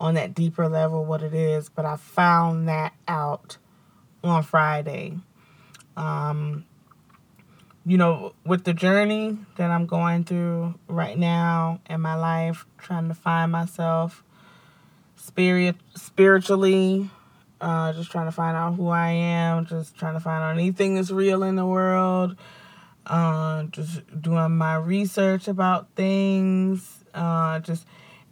on 0.00 0.14
that 0.14 0.34
deeper 0.34 0.68
level 0.68 1.04
what 1.04 1.22
it 1.22 1.34
is, 1.34 1.68
but 1.68 1.84
I 1.84 1.96
found 1.96 2.68
that 2.68 2.94
out 3.06 3.58
on 4.22 4.42
Friday. 4.42 5.18
Um, 5.96 6.64
you 7.84 7.96
know, 7.96 8.34
with 8.44 8.64
the 8.64 8.74
journey 8.74 9.38
that 9.56 9.70
I'm 9.70 9.86
going 9.86 10.24
through 10.24 10.78
right 10.88 11.18
now 11.18 11.80
in 11.88 12.00
my 12.00 12.14
life, 12.14 12.66
trying 12.76 13.08
to 13.08 13.14
find 13.14 13.50
myself 13.50 14.22
spirit 15.16 15.76
spiritually, 15.94 17.10
uh, 17.60 17.92
just 17.92 18.10
trying 18.10 18.26
to 18.26 18.32
find 18.32 18.56
out 18.56 18.74
who 18.74 18.88
I 18.88 19.10
am, 19.10 19.66
just 19.66 19.96
trying 19.96 20.14
to 20.14 20.20
find 20.20 20.42
out 20.42 20.54
anything 20.54 20.94
that's 20.94 21.10
real 21.10 21.42
in 21.42 21.56
the 21.56 21.66
world, 21.66 22.36
uh, 23.06 23.64
just 23.64 24.02
doing 24.20 24.56
my 24.56 24.76
research 24.76 25.48
about 25.48 25.88
things, 25.94 27.04
uh, 27.14 27.58
just 27.60 27.86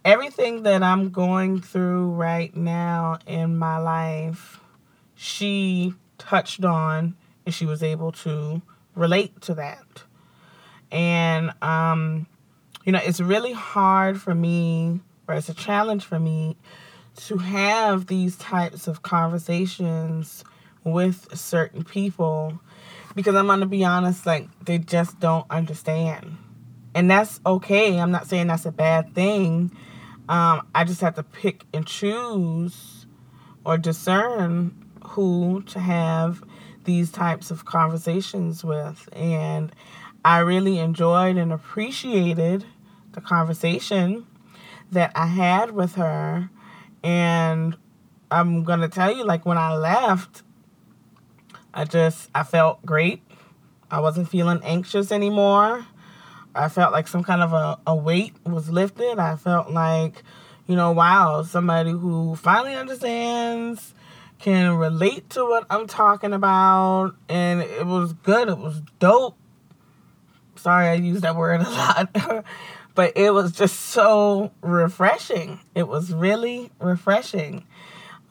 everything 0.05 0.63
that 0.63 0.83
I'm 0.83 1.09
going 1.09 1.61
through 1.61 2.11
right 2.11 2.55
now 2.55 3.19
in 3.25 3.57
my 3.57 3.77
life, 3.77 4.59
she 5.15 5.93
touched 6.17 6.63
on 6.63 7.15
and 7.45 7.53
she 7.53 7.65
was 7.65 7.83
able 7.83 8.11
to 8.11 8.61
relate 8.95 9.41
to 9.41 9.55
that. 9.55 10.03
And, 10.91 11.51
um, 11.61 12.27
you 12.85 12.93
know, 12.93 13.01
it's 13.03 13.19
really 13.19 13.51
hard 13.51 14.21
for 14.21 14.33
me, 14.33 15.01
or 15.27 15.35
it's 15.35 15.49
a 15.49 15.53
challenge 15.53 16.05
for 16.05 16.19
me 16.19 16.55
to 17.17 17.37
have 17.37 18.07
these 18.07 18.35
types 18.37 18.87
of 18.87 19.01
conversations 19.01 20.43
with 20.83 21.27
certain 21.37 21.83
people 21.83 22.59
because 23.15 23.35
I'm 23.35 23.47
going 23.47 23.61
to 23.61 23.65
be 23.65 23.83
honest, 23.83 24.27
like, 24.27 24.47
they 24.63 24.77
just 24.77 25.19
don't 25.19 25.47
understand. 25.49 26.37
And 26.93 27.09
that's 27.09 27.39
okay. 27.45 27.99
I'm 27.99 28.11
not 28.11 28.27
saying 28.27 28.45
that's 28.45 28.67
a 28.67 28.71
bad 28.71 29.15
thing. 29.15 29.71
Um, 30.29 30.67
I 30.75 30.83
just 30.83 31.01
have 31.01 31.15
to 31.15 31.23
pick 31.23 31.63
and 31.73 31.85
choose 31.85 33.07
or 33.65 33.77
discern 33.77 34.85
who 35.03 35.63
to 35.63 35.79
have 35.79 36.43
these 36.83 37.11
types 37.11 37.49
of 37.49 37.65
conversations 37.65 38.63
with. 38.63 39.09
And 39.13 39.71
I 40.23 40.39
really 40.39 40.77
enjoyed 40.77 41.37
and 41.37 41.51
appreciated 41.51 42.65
the 43.13 43.21
conversation 43.21 44.27
that 44.91 45.11
I 45.15 45.25
had 45.25 45.71
with 45.71 45.95
her. 45.95 46.51
And 47.03 47.75
I'm 48.29 48.63
going 48.63 48.81
to 48.81 48.89
tell 48.89 49.15
you, 49.15 49.23
like, 49.23 49.45
when 49.45 49.57
I 49.57 49.75
left, 49.75 50.43
I 51.73 51.85
just, 51.85 52.29
I 52.33 52.43
felt 52.43 52.85
great. 52.85 53.21
I 53.89 53.99
wasn't 53.99 54.29
feeling 54.29 54.59
anxious 54.63 55.11
anymore. 55.11 55.85
I 56.53 56.69
felt 56.69 56.91
like 56.91 57.07
some 57.07 57.23
kind 57.23 57.41
of 57.41 57.53
a, 57.53 57.79
a 57.85 57.95
weight 57.95 58.33
was 58.45 58.69
lifted. 58.69 59.19
I 59.19 59.35
felt 59.35 59.71
like, 59.71 60.23
you 60.65 60.75
know, 60.75 60.91
wow, 60.91 61.43
somebody 61.43 61.91
who 61.91 62.35
finally 62.35 62.75
understands, 62.75 63.93
can 64.39 64.75
relate 64.75 65.29
to 65.31 65.43
what 65.43 65.65
I'm 65.69 65.87
talking 65.87 66.33
about. 66.33 67.15
And 67.29 67.61
it 67.61 67.85
was 67.85 68.13
good. 68.13 68.49
It 68.49 68.57
was 68.57 68.81
dope. 68.99 69.37
Sorry, 70.55 70.87
I 70.87 70.93
use 70.93 71.21
that 71.21 71.35
word 71.35 71.61
a 71.61 71.69
lot. 71.69 72.45
but 72.97 73.15
it 73.15 73.31
was 73.31 73.51
just 73.51 73.79
so 73.79 74.51
refreshing. 74.61 75.59
It 75.75 75.87
was 75.87 76.11
really 76.11 76.71
refreshing. 76.79 77.63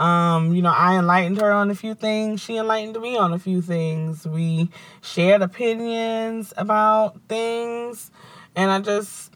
Um, 0.01 0.57
you 0.57 0.61
know, 0.61 0.73
I 0.77 0.99
enlightened 0.99 1.41
her 1.41 1.53
on 1.53 1.71
a 1.71 1.75
few 1.77 1.95
things. 1.95 2.41
She 2.41 2.57
enlightened 2.57 3.01
me 3.01 3.17
on 3.17 3.33
a 3.33 3.39
few 3.39 3.63
things. 3.63 4.27
We 4.27 4.71
shared 5.01 5.41
opinions 5.41 6.53
about 6.57 7.21
things. 7.29 8.11
And 8.57 8.73
I 8.73 8.81
just, 8.81 9.33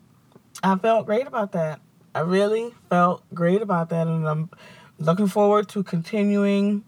I 0.65 0.75
felt 0.75 1.07
great 1.07 1.29
about 1.29 1.53
that. 1.53 1.81
I 2.13 2.23
really 2.23 2.75
felt 2.89 3.23
great 3.33 3.63
about 3.63 3.91
that. 3.91 4.09
And 4.09 4.29
I'm 4.29 4.51
looking 4.99 5.29
forward 5.29 5.69
to 5.69 5.85
continuing 5.85 6.83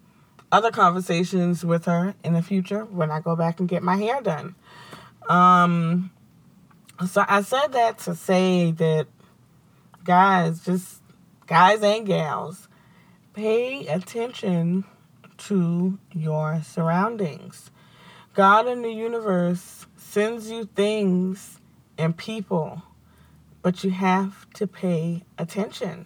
other 0.51 0.73
conversations 0.73 1.65
with 1.65 1.85
her 1.85 2.17
in 2.25 2.33
the 2.33 2.43
future 2.43 2.87
when 2.87 3.13
I 3.13 3.21
go 3.21 3.37
back 3.37 3.61
and 3.61 3.69
get 3.69 3.85
my 3.85 3.95
hair 3.95 4.21
done. 4.21 4.57
Um, 5.29 6.11
so 7.07 7.25
I 7.29 7.43
said 7.43 7.73
that 7.73 7.99
to 8.01 8.15
say 8.15 8.73
that, 8.73 9.07
guys, 10.05 10.65
just 10.65 11.01
guys 11.47 11.83
and 11.83 12.07
gals, 12.07 12.69
Pay 13.35 13.87
attention 13.87 14.85
to 15.39 15.99
your 16.13 16.61
surroundings. 16.63 17.71
God 18.35 18.69
in 18.69 18.83
the 18.83 18.93
universe 18.93 19.87
sends 19.97 20.51
you 20.51 20.67
things 20.67 21.59
and 21.97 22.15
people, 22.15 22.83
but 23.63 23.83
you 23.83 23.91
have 23.91 24.47
to 24.53 24.67
pay 24.67 25.23
attention. 25.39 26.05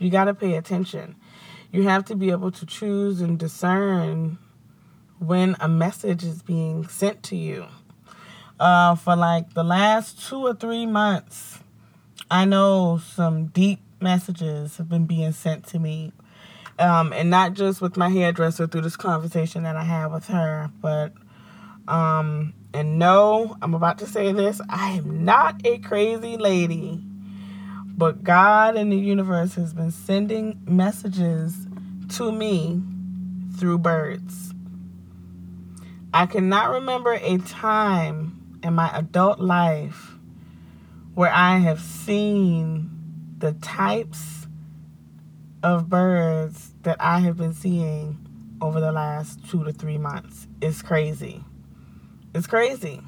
You 0.00 0.10
got 0.10 0.24
to 0.24 0.34
pay 0.34 0.54
attention. 0.54 1.14
You 1.70 1.84
have 1.84 2.04
to 2.06 2.16
be 2.16 2.32
able 2.32 2.50
to 2.50 2.66
choose 2.66 3.20
and 3.20 3.38
discern 3.38 4.38
when 5.20 5.54
a 5.60 5.68
message 5.68 6.24
is 6.24 6.42
being 6.42 6.88
sent 6.88 7.22
to 7.24 7.36
you. 7.36 7.66
Uh, 8.58 8.94
for 8.94 9.16
like 9.16 9.54
the 9.54 9.64
last 9.64 10.28
two 10.28 10.46
or 10.46 10.54
three 10.54 10.86
months, 10.86 11.58
I 12.30 12.44
know 12.44 12.98
some 12.98 13.46
deep 13.46 13.80
messages 14.00 14.76
have 14.76 14.88
been 14.88 15.06
being 15.06 15.32
sent 15.32 15.66
to 15.68 15.78
me 15.78 16.12
um, 16.78 17.12
and 17.12 17.30
not 17.30 17.54
just 17.54 17.80
with 17.80 17.96
my 17.96 18.08
hairdresser 18.08 18.66
through 18.66 18.82
this 18.82 18.96
conversation 18.96 19.62
that 19.64 19.76
I 19.76 19.84
had 19.84 20.06
with 20.06 20.26
her, 20.26 20.70
but 20.80 21.12
um, 21.86 22.54
and 22.72 22.98
no, 22.98 23.56
I'm 23.62 23.74
about 23.74 23.98
to 23.98 24.06
say 24.06 24.32
this, 24.32 24.60
I 24.68 24.92
am 24.92 25.24
not 25.24 25.64
a 25.66 25.78
crazy 25.78 26.36
lady. 26.36 27.00
But 27.96 28.24
God 28.24 28.76
and 28.76 28.90
the 28.90 28.96
universe 28.96 29.54
has 29.54 29.72
been 29.72 29.92
sending 29.92 30.60
messages 30.66 31.68
to 32.16 32.32
me 32.32 32.82
through 33.56 33.78
birds. 33.78 34.52
I 36.12 36.26
cannot 36.26 36.70
remember 36.70 37.12
a 37.12 37.38
time 37.38 38.43
in 38.64 38.74
my 38.74 38.90
adult 38.96 39.38
life 39.38 40.12
where 41.14 41.30
I 41.30 41.58
have 41.58 41.80
seen 41.80 42.90
the 43.38 43.52
types 43.52 44.46
of 45.62 45.88
birds 45.88 46.72
that 46.82 46.96
I 46.98 47.20
have 47.20 47.36
been 47.36 47.52
seeing 47.54 48.18
over 48.60 48.80
the 48.80 48.90
last 48.90 49.48
two 49.48 49.62
to 49.64 49.72
three 49.72 49.98
months. 49.98 50.48
It's 50.60 50.82
crazy. 50.82 51.44
It's 52.34 52.46
crazy. 52.46 53.00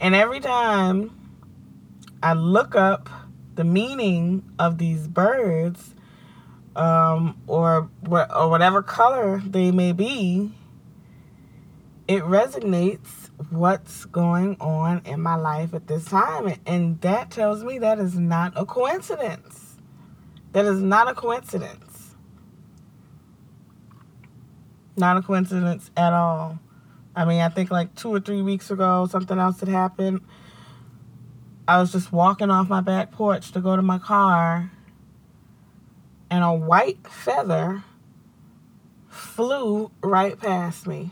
And 0.00 0.14
every 0.14 0.40
time 0.40 1.10
I 2.22 2.32
look 2.32 2.74
up 2.74 3.08
the 3.54 3.64
meaning 3.64 4.42
of 4.58 4.78
these 4.78 5.06
birds, 5.06 5.94
um, 6.74 7.40
or 7.46 7.88
or 8.08 8.48
whatever 8.48 8.82
color 8.82 9.40
they 9.46 9.70
may 9.70 9.92
be, 9.92 10.50
it 12.06 12.22
resonates 12.22 13.30
what's 13.50 14.04
going 14.04 14.56
on 14.60 15.02
in 15.04 15.20
my 15.20 15.36
life 15.36 15.74
at 15.74 15.86
this 15.86 16.04
time, 16.04 16.54
and 16.66 17.00
that 17.00 17.30
tells 17.30 17.64
me 17.64 17.78
that 17.78 17.98
is 17.98 18.18
not 18.18 18.52
a 18.56 18.64
coincidence. 18.64 19.76
That 20.52 20.66
is 20.66 20.80
not 20.80 21.08
a 21.08 21.14
coincidence. 21.14 22.14
Not 24.96 25.16
a 25.16 25.22
coincidence 25.22 25.90
at 25.96 26.12
all. 26.12 26.58
I 27.16 27.24
mean, 27.24 27.40
I 27.40 27.48
think 27.48 27.70
like 27.70 27.94
two 27.94 28.14
or 28.14 28.20
three 28.20 28.42
weeks 28.42 28.70
ago, 28.70 29.06
something 29.10 29.38
else 29.38 29.60
had 29.60 29.68
happened. 29.68 30.20
I 31.66 31.80
was 31.80 31.90
just 31.90 32.12
walking 32.12 32.50
off 32.50 32.68
my 32.68 32.82
back 32.82 33.10
porch 33.10 33.50
to 33.52 33.60
go 33.60 33.74
to 33.74 33.82
my 33.82 33.98
car, 33.98 34.70
and 36.30 36.44
a 36.44 36.52
white 36.52 37.06
feather 37.08 37.82
flew 39.08 39.90
right 40.02 40.38
past 40.38 40.86
me. 40.86 41.10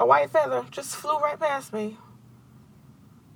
A 0.00 0.06
white 0.06 0.30
feather 0.30 0.64
just 0.70 0.96
flew 0.96 1.18
right 1.18 1.38
past 1.38 1.74
me. 1.74 1.98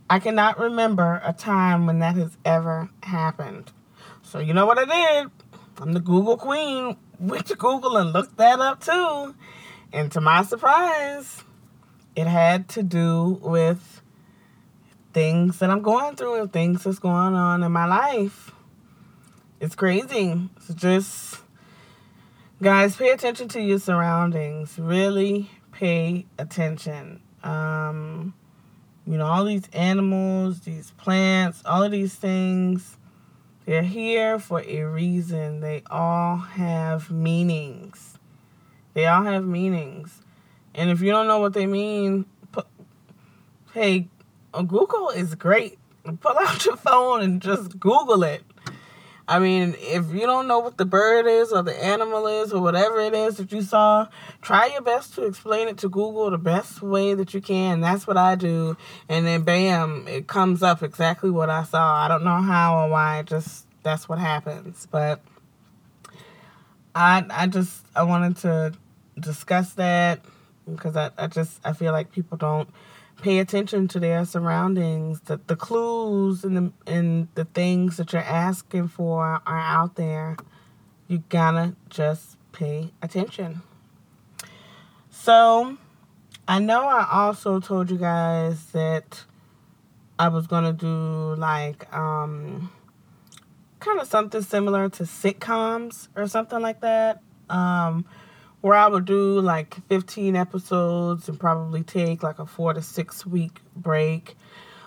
I 0.08 0.18
cannot 0.18 0.58
remember 0.58 1.20
a 1.22 1.34
time 1.34 1.84
when 1.86 1.98
that 1.98 2.16
has 2.16 2.38
ever 2.42 2.88
happened. 3.02 3.70
So, 4.22 4.38
you 4.38 4.54
know 4.54 4.64
what 4.64 4.78
I 4.78 4.86
did? 4.86 5.30
I'm 5.76 5.92
the 5.92 6.00
Google 6.00 6.38
queen. 6.38 6.96
Went 7.20 7.46
to 7.46 7.54
Google 7.54 7.98
and 7.98 8.14
looked 8.14 8.38
that 8.38 8.60
up 8.60 8.82
too. 8.82 9.34
And 9.92 10.10
to 10.12 10.22
my 10.22 10.42
surprise, 10.42 11.44
it 12.16 12.26
had 12.26 12.66
to 12.70 12.82
do 12.82 13.38
with 13.42 14.00
things 15.12 15.58
that 15.58 15.68
I'm 15.68 15.82
going 15.82 16.16
through 16.16 16.40
and 16.40 16.50
things 16.50 16.84
that's 16.84 16.98
going 16.98 17.34
on 17.34 17.62
in 17.62 17.72
my 17.72 17.84
life. 17.84 18.52
It's 19.60 19.74
crazy. 19.74 20.48
So 20.60 20.72
just, 20.72 21.40
guys, 22.62 22.96
pay 22.96 23.10
attention 23.10 23.48
to 23.48 23.60
your 23.60 23.78
surroundings. 23.78 24.78
Really 24.78 25.50
pay 25.74 26.26
attention. 26.38 27.20
Um, 27.42 28.34
you 29.06 29.18
know, 29.18 29.26
all 29.26 29.44
these 29.44 29.68
animals, 29.72 30.60
these 30.60 30.92
plants, 30.92 31.62
all 31.66 31.82
of 31.82 31.90
these 31.90 32.14
things, 32.14 32.96
they're 33.66 33.82
here 33.82 34.38
for 34.38 34.60
a 34.60 34.84
reason. 34.84 35.60
They 35.60 35.82
all 35.90 36.36
have 36.36 37.10
meanings. 37.10 38.18
They 38.94 39.06
all 39.06 39.24
have 39.24 39.44
meanings. 39.44 40.22
And 40.74 40.90
if 40.90 41.00
you 41.00 41.10
don't 41.10 41.26
know 41.26 41.40
what 41.40 41.52
they 41.52 41.66
mean, 41.66 42.26
put, 42.52 42.66
hey, 43.72 44.08
Google 44.52 45.10
is 45.10 45.34
great. 45.34 45.78
Pull 46.20 46.38
out 46.38 46.64
your 46.64 46.76
phone 46.76 47.22
and 47.22 47.42
just 47.42 47.78
Google 47.80 48.22
it. 48.22 48.42
I 49.26 49.38
mean, 49.38 49.74
if 49.78 50.12
you 50.12 50.20
don't 50.20 50.46
know 50.46 50.58
what 50.58 50.76
the 50.76 50.84
bird 50.84 51.26
is 51.26 51.50
or 51.50 51.62
the 51.62 51.82
animal 51.82 52.26
is 52.26 52.52
or 52.52 52.60
whatever 52.60 53.00
it 53.00 53.14
is 53.14 53.38
that 53.38 53.52
you 53.52 53.62
saw, 53.62 54.06
try 54.42 54.66
your 54.66 54.82
best 54.82 55.14
to 55.14 55.24
explain 55.24 55.68
it 55.68 55.78
to 55.78 55.88
Google 55.88 56.30
the 56.30 56.36
best 56.38 56.82
way 56.82 57.14
that 57.14 57.32
you 57.32 57.40
can. 57.40 57.80
That's 57.80 58.06
what 58.06 58.18
I 58.18 58.34
do. 58.34 58.76
And 59.08 59.26
then 59.26 59.42
bam, 59.42 60.06
it 60.08 60.26
comes 60.26 60.62
up 60.62 60.82
exactly 60.82 61.30
what 61.30 61.48
I 61.48 61.64
saw. 61.64 62.04
I 62.04 62.08
don't 62.08 62.24
know 62.24 62.42
how 62.42 62.84
or 62.84 62.90
why, 62.90 63.22
just 63.22 63.66
that's 63.82 64.08
what 64.08 64.18
happens. 64.18 64.86
But 64.90 65.22
I 66.94 67.24
I 67.30 67.46
just 67.46 67.86
I 67.96 68.02
wanted 68.02 68.36
to 68.38 68.74
discuss 69.18 69.72
that 69.74 70.20
because 70.70 70.96
I, 70.96 71.10
I 71.16 71.28
just 71.28 71.60
I 71.64 71.72
feel 71.72 71.92
like 71.92 72.12
people 72.12 72.36
don't 72.36 72.68
pay 73.24 73.38
attention 73.38 73.88
to 73.88 73.98
their 73.98 74.22
surroundings. 74.26 75.22
The 75.22 75.40
the 75.46 75.56
clues 75.56 76.44
and 76.44 76.56
the 76.58 76.72
and 76.86 77.28
the 77.34 77.46
things 77.46 77.96
that 77.96 78.12
you're 78.12 78.20
asking 78.20 78.88
for 78.88 79.40
are 79.46 79.58
out 79.58 79.96
there. 79.96 80.36
You 81.08 81.24
gotta 81.30 81.74
just 81.88 82.36
pay 82.52 82.92
attention. 83.00 83.62
So 85.08 85.78
I 86.46 86.58
know 86.58 86.86
I 86.86 87.08
also 87.10 87.60
told 87.60 87.90
you 87.90 87.96
guys 87.96 88.66
that 88.72 89.24
I 90.18 90.28
was 90.28 90.46
gonna 90.46 90.74
do 90.74 91.34
like 91.36 91.90
um 91.94 92.70
kind 93.80 94.00
of 94.00 94.06
something 94.06 94.42
similar 94.42 94.90
to 94.90 95.04
sitcoms 95.04 96.08
or 96.14 96.28
something 96.28 96.60
like 96.60 96.82
that. 96.82 97.22
Um 97.48 98.04
where 98.64 98.78
I 98.78 98.86
would 98.86 99.04
do 99.04 99.42
like 99.42 99.76
15 99.90 100.34
episodes 100.36 101.28
and 101.28 101.38
probably 101.38 101.82
take 101.82 102.22
like 102.22 102.38
a 102.38 102.46
four 102.46 102.72
to 102.72 102.80
six 102.80 103.26
week 103.26 103.60
break. 103.76 104.38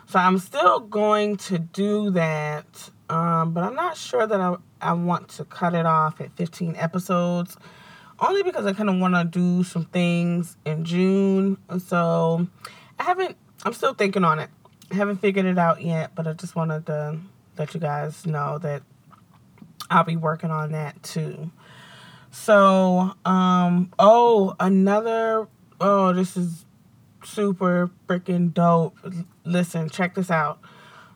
So 0.07 0.17
I'm 0.17 0.39
still 0.39 0.79
going 0.79 1.37
to 1.37 1.59
do 1.59 2.09
that, 2.09 2.89
um, 3.07 3.53
but 3.53 3.63
I'm 3.63 3.75
not 3.75 3.95
sure 3.95 4.25
that 4.25 4.41
I, 4.41 4.55
I 4.81 4.93
want 4.93 5.27
to 5.29 5.45
cut 5.45 5.75
it 5.75 5.85
off 5.85 6.19
at 6.21 6.35
15 6.37 6.75
episodes, 6.75 7.55
only 8.19 8.41
because 8.41 8.65
I 8.65 8.73
kind 8.73 8.89
of 8.89 8.97
want 8.97 9.13
to 9.13 9.23
do 9.25 9.63
some 9.63 9.85
things 9.85 10.57
in 10.65 10.83
June. 10.83 11.59
So 11.77 12.47
I 12.97 13.03
haven't, 13.03 13.37
I'm 13.63 13.73
still 13.73 13.93
thinking 13.93 14.23
on 14.23 14.39
it. 14.39 14.49
I 14.91 14.95
haven't 14.95 15.17
figured 15.17 15.45
it 15.45 15.59
out 15.59 15.83
yet, 15.83 16.15
but 16.15 16.25
I 16.25 16.33
just 16.33 16.55
wanted 16.55 16.87
to 16.87 17.19
let 17.59 17.75
you 17.75 17.79
guys 17.79 18.25
know 18.25 18.57
that 18.57 18.81
I'll 19.91 20.03
be 20.03 20.15
working 20.15 20.49
on 20.49 20.71
that 20.71 21.03
too. 21.03 21.51
So, 22.31 23.13
um, 23.25 23.91
oh, 23.97 24.55
another, 24.59 25.47
oh, 25.79 26.13
this 26.13 26.37
is 26.37 26.65
super 27.23 27.89
freaking 28.07 28.53
dope. 28.53 28.97
Listen, 29.43 29.89
check 29.89 30.15
this 30.15 30.29
out. 30.29 30.59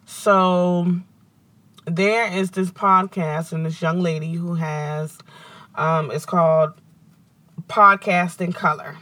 So, 0.06 1.02
there 1.86 2.32
is 2.32 2.52
this 2.52 2.72
podcast 2.72 3.52
and 3.52 3.66
this 3.66 3.82
young 3.82 4.02
lady 4.02 4.34
who 4.34 4.56
has, 4.56 5.18
um, 5.76 6.12
it's 6.12 6.26
called 6.26 6.74
Podcast 7.68 8.42
in 8.42 8.54
Color. 8.54 8.98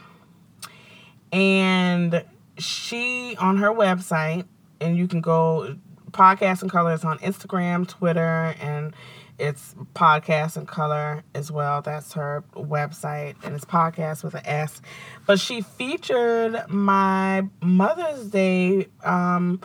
And 1.32 2.24
she, 2.58 3.36
on 3.38 3.58
her 3.58 3.70
website, 3.70 4.46
and 4.80 4.96
you 4.96 5.06
can 5.06 5.20
go, 5.20 5.76
Podcast 6.10 6.62
in 6.62 6.68
Color 6.68 6.94
is 6.94 7.04
on 7.04 7.18
Instagram, 7.18 7.86
Twitter, 7.86 8.54
and 8.60 8.94
it's 9.40 9.74
podcast 9.94 10.56
in 10.56 10.66
color 10.66 11.24
as 11.34 11.50
well. 11.50 11.80
That's 11.80 12.12
her 12.12 12.44
website, 12.54 13.36
and 13.42 13.54
it's 13.54 13.64
podcast 13.64 14.22
with 14.22 14.34
an 14.34 14.46
S. 14.46 14.82
But 15.26 15.40
she 15.40 15.62
featured 15.62 16.68
my 16.68 17.48
Mother's 17.62 18.26
Day 18.26 18.88
um, 19.02 19.60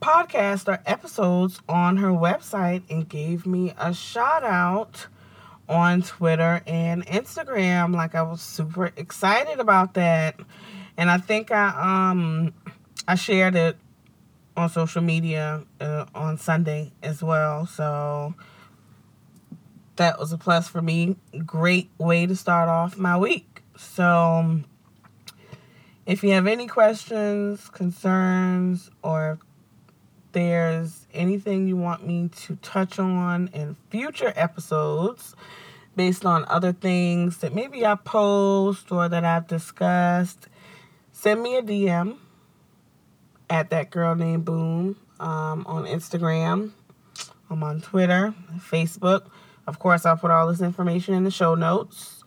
podcast 0.00 0.66
or 0.66 0.82
episodes 0.86 1.60
on 1.68 1.98
her 1.98 2.10
website 2.10 2.82
and 2.90 3.08
gave 3.08 3.46
me 3.46 3.72
a 3.78 3.94
shout 3.94 4.42
out 4.42 5.06
on 5.68 6.02
Twitter 6.02 6.60
and 6.66 7.06
Instagram. 7.06 7.94
Like 7.94 8.14
I 8.16 8.22
was 8.22 8.42
super 8.42 8.92
excited 8.96 9.60
about 9.60 9.94
that, 9.94 10.40
and 10.96 11.10
I 11.10 11.18
think 11.18 11.52
I 11.52 11.68
um 12.10 12.52
I 13.06 13.14
shared 13.14 13.54
it 13.54 13.76
on 14.56 14.68
social 14.68 15.02
media 15.02 15.64
uh, 15.80 16.06
on 16.14 16.36
Sunday 16.38 16.92
as 17.02 17.22
well. 17.22 17.66
So 17.66 18.34
that 19.96 20.18
was 20.18 20.32
a 20.32 20.38
plus 20.38 20.68
for 20.68 20.82
me. 20.82 21.16
Great 21.44 21.90
way 21.98 22.26
to 22.26 22.36
start 22.36 22.68
off 22.68 22.96
my 22.96 23.16
week. 23.16 23.62
So, 23.76 24.60
if 26.06 26.22
you 26.22 26.30
have 26.30 26.46
any 26.46 26.66
questions, 26.66 27.68
concerns, 27.68 28.90
or 29.02 29.38
there's 30.32 31.06
anything 31.12 31.68
you 31.68 31.76
want 31.76 32.06
me 32.06 32.28
to 32.28 32.56
touch 32.56 32.98
on 32.98 33.48
in 33.52 33.76
future 33.90 34.32
episodes 34.34 35.34
based 35.94 36.24
on 36.24 36.44
other 36.46 36.72
things 36.72 37.38
that 37.38 37.54
maybe 37.54 37.84
I 37.84 37.94
post 37.96 38.90
or 38.90 39.08
that 39.08 39.24
I've 39.24 39.46
discussed, 39.46 40.48
send 41.12 41.42
me 41.42 41.56
a 41.56 41.62
DM 41.62 42.16
at 43.50 43.70
that 43.70 43.90
girl 43.90 44.14
named 44.14 44.46
Boom 44.46 44.96
um, 45.20 45.64
on 45.66 45.84
Instagram. 45.84 46.70
I'm 47.50 47.62
on 47.62 47.82
Twitter, 47.82 48.34
Facebook. 48.58 49.26
Of 49.66 49.78
course, 49.78 50.04
I'll 50.04 50.16
put 50.16 50.30
all 50.30 50.48
this 50.48 50.60
information 50.60 51.14
in 51.14 51.24
the 51.24 51.30
show 51.30 51.54
notes. 51.54 52.24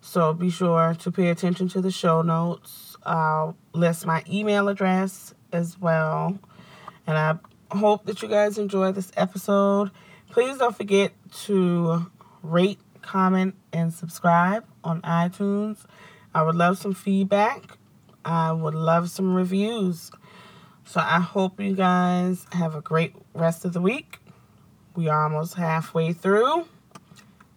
So 0.00 0.32
be 0.32 0.50
sure 0.50 0.94
to 1.00 1.10
pay 1.10 1.30
attention 1.30 1.68
to 1.70 1.80
the 1.80 1.90
show 1.90 2.22
notes. 2.22 2.96
I'll 3.04 3.56
list 3.72 4.06
my 4.06 4.22
email 4.30 4.68
address 4.68 5.34
as 5.52 5.78
well. 5.80 6.38
And 7.06 7.18
I 7.18 7.38
hope 7.76 8.04
that 8.06 8.22
you 8.22 8.28
guys 8.28 8.56
enjoy 8.58 8.92
this 8.92 9.10
episode. 9.16 9.90
Please 10.30 10.58
don't 10.58 10.76
forget 10.76 11.12
to 11.44 12.06
rate, 12.42 12.78
comment, 13.02 13.56
and 13.72 13.92
subscribe 13.92 14.64
on 14.84 15.02
iTunes. 15.02 15.84
I 16.34 16.42
would 16.42 16.54
love 16.54 16.78
some 16.78 16.94
feedback. 16.94 17.78
I 18.24 18.52
would 18.52 18.74
love 18.74 19.10
some 19.10 19.34
reviews. 19.34 20.10
So 20.84 21.00
I 21.00 21.18
hope 21.18 21.60
you 21.60 21.74
guys 21.74 22.46
have 22.52 22.76
a 22.76 22.80
great 22.80 23.14
rest 23.34 23.64
of 23.64 23.72
the 23.72 23.80
week. 23.80 24.18
We 24.94 25.08
are 25.08 25.24
almost 25.24 25.54
halfway 25.54 26.12
through. 26.12 26.66